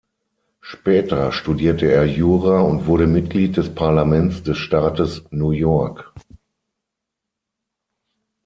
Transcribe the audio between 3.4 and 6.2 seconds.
des Parlaments des Staates New York.